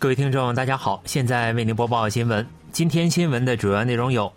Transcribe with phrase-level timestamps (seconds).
[0.00, 2.46] 各位听众，大家好，现在为您播报新闻。
[2.70, 4.32] 今天新闻的主要内容有：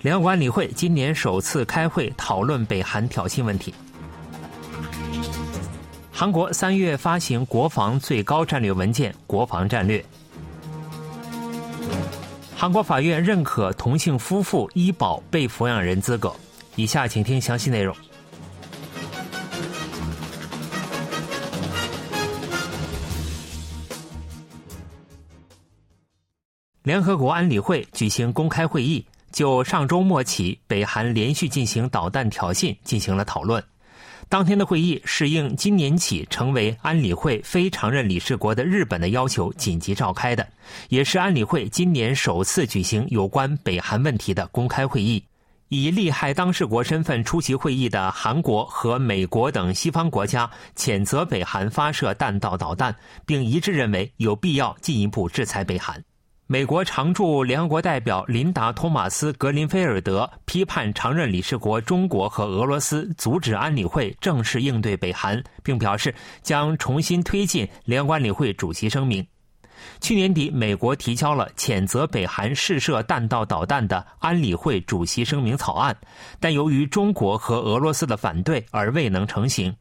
[0.00, 3.72] 联合国安理会今年首次开会讨论北韩挑衅问题；
[6.10, 9.98] 韩国三月发行国防最高战略文件《国防战略》；
[12.56, 16.34] 韩国法院认可同性夫妇医保被抚养人资格。
[16.74, 17.94] 以下请听详细内容。
[26.84, 29.02] 联合国安理会举行公开会议，
[29.32, 33.64] 就上周末起北韩连续进行导弹挑衅进行了讨论。
[34.28, 40.46] 当天的会议是应今年起成为安理会非常任理事国的日本的要求紧急召开的，
[40.90, 45.24] 也是安理会今年首次举行有关北韩问题的公开会议。
[45.70, 56.04] 以利害当事国身份出席会议的韩国和美国等西方国家谴责北韩发射弹道导弹，并一致认为有必要进一步制裁北韩。
[56.46, 69.26] 美国常驻联合国代表琳达·托马斯·格林菲尔德批判常任理事国中国和俄罗斯阻止安理会正式应对北韩，并表示将重新推进联合安理会主席声明。
[70.02, 75.96] 去年底，美国提交了谴责北韩试射弹道导弹的安理会主席声明草案，
[76.38, 79.74] 但由于中国和俄罗斯的反对而未能成型。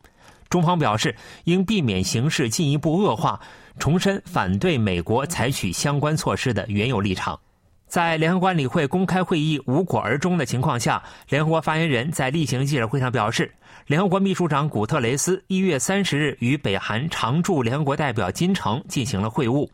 [0.54, 1.16] 中方表示，
[1.46, 3.40] 应避免形势进一步恶化。
[3.80, 7.40] 重申反对美国采取相关措施的原有立场。
[7.88, 13.52] 在联合国安理会公开会议无果而终的情况下，联合国发言人在例行记者会上表示，
[13.88, 19.68] 联合国秘书长古特雷斯一月三十日与北韩常驻联合国代表金城进行了会晤。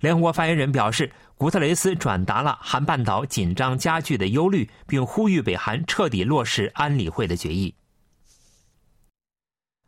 [0.00, 7.72] 联合国发言人表示，古特雷斯转达了韩半岛紧张加剧的忧虑，并呼吁北韩彻底落实安理会的决议。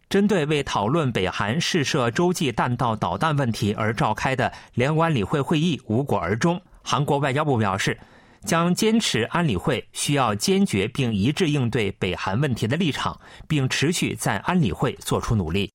[0.09, 7.99] 针对为讨论北韩试射洲际弹道导弹问题而召开的联合国安理会会议无果而终，韩国外交部表示，
[8.45, 15.73] 将坚持安理会需要坚决并一致应对北韩问题的立场，并持续在安理会做出努力。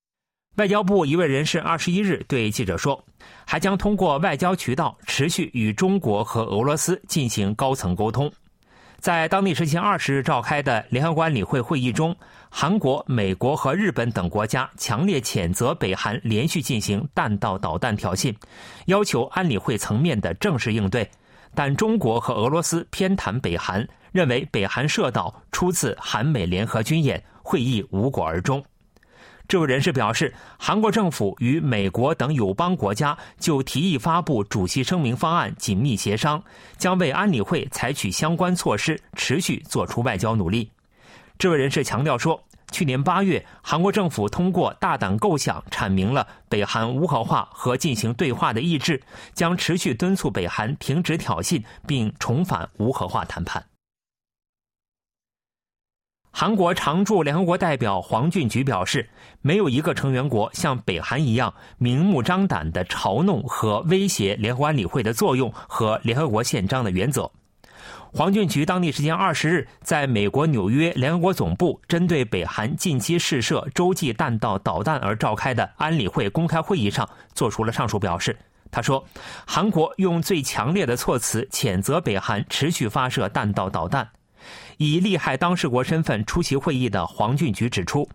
[0.56, 3.04] 外交部一位人士二十一日对记者说，
[3.46, 8.32] 还将通过外交渠道持续与中国和俄罗斯进行高层沟通。
[9.02, 12.14] 在当地时间二十日召开的联合国安理会会议中，
[12.48, 18.32] 韩国、美国和日本等国家强烈谴责北韩连续进行弹道导弹挑衅，
[18.86, 21.10] 要求安理会层面的正式应对。
[21.52, 28.64] 但中国和俄罗斯偏袒北韩，认为北韩射岛出自韩美联合军演，会议无果而终。
[29.52, 36.42] 这位人士表示，韩国政府与美国等友邦国家就提议发布主席声明方案紧密协商，
[36.78, 40.70] 将为安理会采取相关措施持续做出外交努力。
[41.36, 49.02] 这位人士强调说，去年八月，韩国政府通过大胆构想阐明了北韩无核化和进行对话的意志，
[49.34, 53.62] 将持续敦促北韩停止挑衅，并重返无核化谈判。
[56.34, 59.06] 韩国常驻联合国代表黄俊菊表示，
[59.42, 67.30] 没有一个成员国像北韩一样明目张胆的嘲弄和威胁联合国安理会的作用和联合国宪章的原则。
[68.12, 78.36] 黄俊菊当地时间二十日在美国纽约联合国总部针对北韩近期试射洲际弹道导弹而召开的安理会公开会议上做出了上述表示。
[78.70, 79.04] 他说，
[79.46, 84.08] 韩国用最强烈的措辞谴责北韩持续发射弹道导弹。
[84.76, 88.08] 以利害当事国身份出席会议的黄俊菊指出，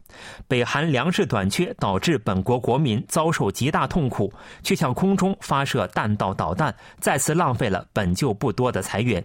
[0.48, 4.34] 北韩粮食短缺导致本国国民遭受极大痛苦，
[4.64, 9.24] 却向空中发射弹道导弹，再次浪费了本就不多的财源。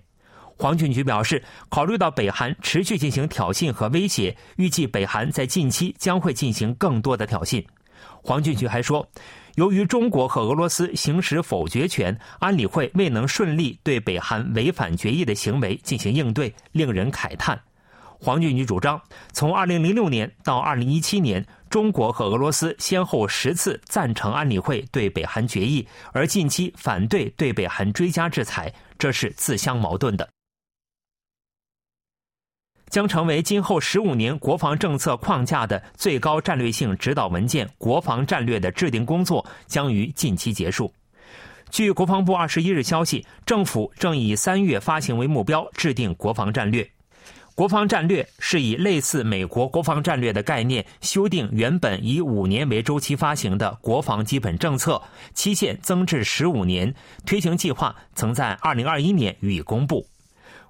[0.57, 7.65] 黄俊菊表示，考虑到北韩持续进行挑衅和威胁，预计北韩在近期将会进行更多的挑衅。
[8.23, 9.07] 黄俊菊还说。
[9.57, 17.61] 由于中国和俄罗斯行使否决权，安理会未能顺利对北韩违反决议的行为进行应对，令人慨叹。
[18.19, 19.01] 黄俊宇主张，
[19.33, 30.29] 从2006年到2017年，中国和俄罗斯先后十次赞成安理会对北韩决议，而近期反对对北韩追加制裁，这是自相矛盾的。
[32.93, 40.93] 将成为今后十五年国防政策框架的最高战略性指导文件——国防战略的制定工作将于近期结束。
[41.71, 46.87] 据国防部二十一日消息，政府正以三月发行为目标制定国防战略。
[47.55, 55.00] 国防战略是以类似美国国防战略的概念修订原本以五年为周期发行的国防基本政策，
[55.33, 56.95] 期限增至十五年。
[57.25, 60.06] 推行计划曾在二零二一年予以公布。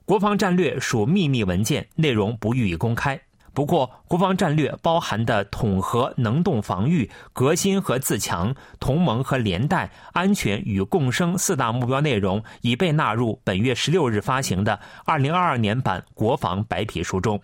[0.04, 3.20] 国防战略属秘密文件，内容不予以公开。
[3.54, 17.38] 不过，国防战略包含的统合、能动防御、革新和自强、同盟和连带、安全与共生四大目标内容已被纳入本月十六日发行的二零二二年版国防白皮书中。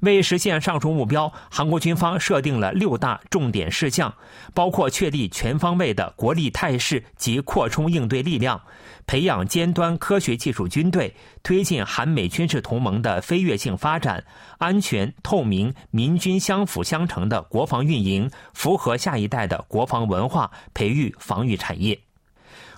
[0.00, 4.14] 为实现上述目标，韩国军方设定了六大重点事项，
[4.54, 8.60] 包括确立全方位的国力态势及扩充应对力量，
[9.06, 14.24] 培养尖端科学技术军队，推进韩美军事同盟的飞跃性发展，
[14.58, 21.98] 安全、透明、民军相辅相成的国防运营，符合下一代的国防文化，培育防御产业。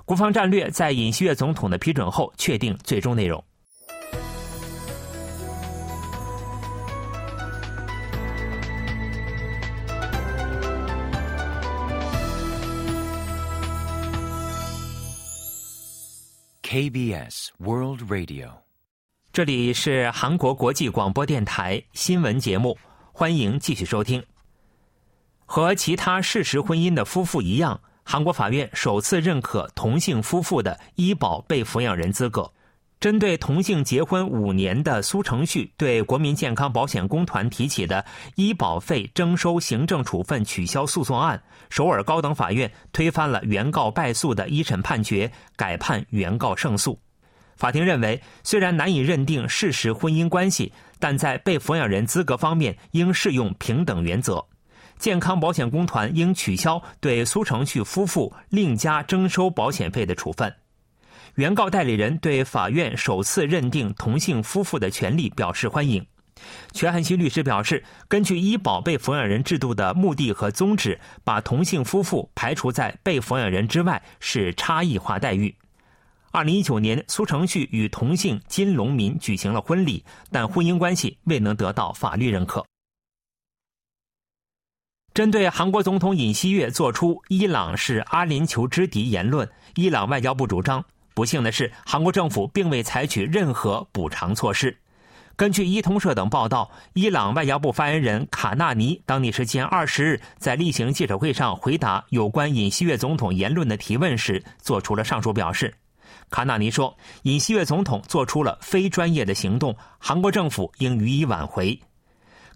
[0.05, 3.43] 国防战略在尹锡悦总统的批准后确定最终内容。
[16.72, 18.48] KBS World Radio，
[19.30, 22.78] 这里是韩国国际广播电台新闻节目，
[23.12, 24.24] 欢迎继续收听。
[25.44, 32.50] 和其他事实婚姻的夫妇一样，韩国法院首次认可同性夫妇的医保被抚养人资格。
[33.02, 38.04] 针对同性结婚五年的苏成旭对国民健康保险公团提起的
[38.37, 46.96] 医保费征收行政处分取消诉讼案，首尔高等法院推翻了原告败诉的一审判决，改判原告胜诉。
[47.56, 54.46] 法庭认为，虽然难以认定事实婚姻关系，但在被抚养人资格方面应适用平等原则。
[55.00, 60.55] 健康保险公团应取消对苏成旭夫妇另加征收保险费的处分。
[61.37, 66.05] 原告代理人对法院首次认定同性夫妇的权利表示欢迎。
[66.73, 75.55] 全汉熙律师表示，根据医保被抚养人制度的目的和宗旨，把同性夫妇排除在被抚养人之外是差异化待遇。
[76.32, 82.64] 二零一九年，苏成旭与同性金龙民举行了婚礼，但婚姻关系未能得到法律认可。
[85.14, 90.84] 针对韩国总统尹锡悦作出“伊朗是阿联酋之敌”言论，伊朗外交部主张。
[91.14, 94.76] 不幸的是，韩国政府并未采取任何补偿措施。
[95.35, 105.73] 根据伊通社等报道，伊朗外交部发言人卡纳尼当地时间二十日在例行记者会上回答有关尹锡悦总统言论的提问时，做出了上述表示。
[106.31, 106.94] 卡纳尼说
[107.25, 111.79] ：“尹锡悦总统做出了非专业的行动，韩国政府应予以挽回。”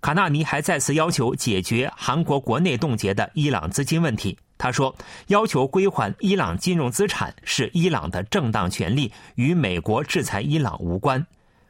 [0.03, 4.39] 卡纳尼还再次要求解决韩国国内冻结的伊朗资金问题。
[4.59, 4.97] 他说
[5.29, 11.27] ：“要求归还伊朗金融资产是伊朗的正当权利，与美国制裁伊朗无关。”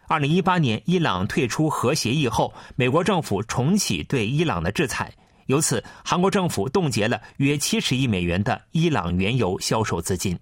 [0.09, 5.13] 二零一八年，伊朗退出核协议后，美国政府重启对伊朗的制裁，
[5.47, 10.39] 由此，韩国政府冻结了约七十亿美元的伊朗原油销售资金。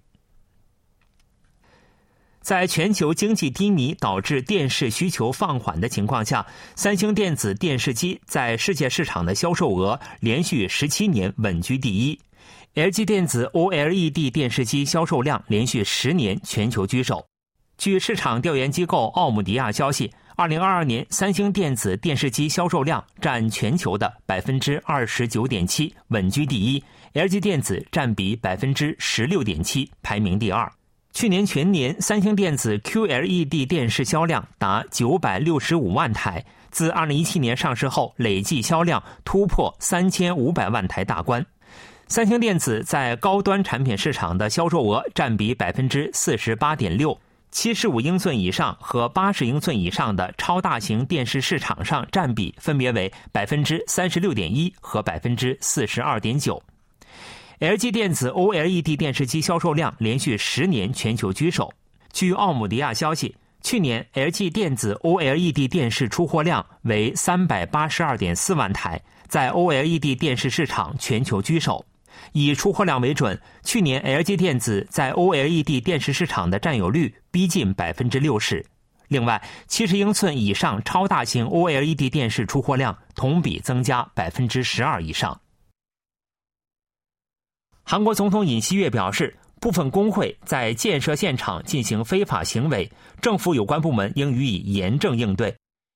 [2.41, 6.45] 在全球经济低迷导致电视需求放缓的情况下，
[6.75, 12.19] 三星电子电视机在世界市场的销售额连续十七年稳居第一。
[12.75, 17.25] LG 电子 OLED 电视机销售量连续十年全球居首。
[17.77, 26.83] 据市场调研机构奥姆迪亚消息，二零二二年三星电子电视机销售量占全球的百分之二十九点七，稳居第一
[27.13, 30.69] ；LG 电子占比百分之十六点七，排名第二。
[31.13, 41.45] 去年全年三星电子 QLED 电视销量达九百六十五万台，自二零一七年上市后，累计销量突破三千五百万台大关。
[42.07, 47.19] 三星电子在高端产品市场的销售额占比百分之四十八点六，
[47.49, 56.61] 七十五英寸以上和八十英寸以上的超大型电视市场上占比分别为百分之三十六点一和百分之四十二点九。
[57.59, 61.73] LG 电子 OLED 电视机销售量连续十年全球居首。
[62.13, 71.83] 据奥姆迪亚消息，去年 LG 电子 OLED 电视出货量为三百八十二点四万台，在 OLED 电视市场全球居首。
[72.33, 78.65] 以出货量为准，去年 LG 电子在 OLED 电视市场的占有率逼近百分之六十。
[79.07, 85.39] 另外，七十英寸以上超大型 OLED 电视出货量同比增加百分之十二以上。
[87.83, 92.91] 韩国总统尹锡悦表示，部分工会在建设现场进行非法行为，
[93.21, 95.55] 政府有关部门应予以严正应对。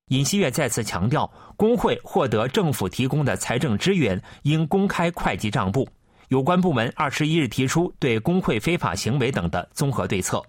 [0.09, 5.87] 尹锡悦再次强调，工会获得政府提供的财政支援应公开会计账簿。
[6.29, 10.41] 有关部门二十一日提出对工会非法行为等的综合对策。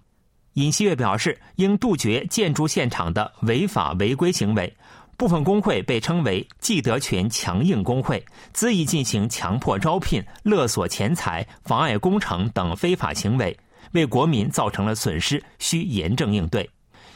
[0.55, 4.71] 尹锡悦表示，应杜绝建筑现场的违法违规行为。
[5.17, 8.23] 部分工会被称为既得权强硬工会，
[8.55, 13.57] 恣意进行强迫招聘、勒索钱财、妨碍工程等非法行为，
[13.93, 16.69] 为国民造成了损失，需严正应对。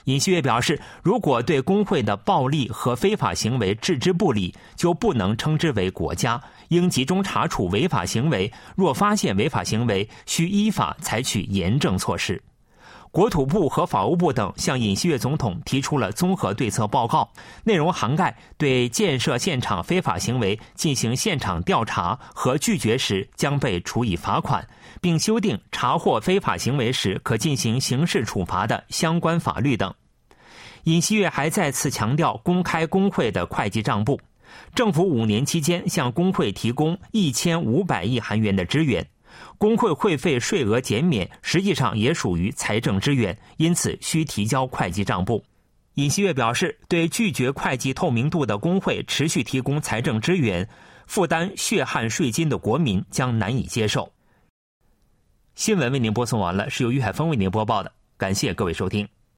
[0.04, 8.52] 尹锡悦表示，如果对工会的暴力和非法行为置之不理，就不能称之为国家，应集中查处违法行为。
[8.76, 12.42] 若发现违法行为，需依法采取严正措施。
[13.14, 17.30] 国土部和法务部等向尹锡悦总统提出了综合对策报告，
[17.62, 24.66] 内容涵盖对建设现场非法行为进行现场调查和拒绝时将被处以罚款，
[25.00, 29.94] 并修订查获非法行为时可进行刑事处罚的相关法律等。
[30.82, 34.20] 尹锡悦还再次强调公开工会的会计账簿，
[34.74, 39.06] 政府五年期间向工会提供一千五百亿韩元的支援。
[39.58, 45.44] 工会会费税额减免，实际上也属于财政支援，因此需提交会计账簿。
[45.94, 50.68] 尹锡悦表示，对拒绝会计透明度的工会持续提供财政支援、
[51.06, 54.12] 负担血汗税金的国民将难以接受。
[55.54, 59.08] 新闻为您播送完了，是由于海峰为您播报的，感谢各位收听。